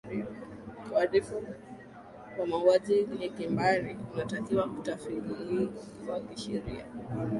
uharifu 0.91 1.43
wa 2.39 2.47
mauaji 2.47 3.07
ya 3.19 3.29
kimbari 3.29 3.97
unatakiwa 4.13 4.67
kufatiliwa 4.69 6.19
kisheria 6.29 6.85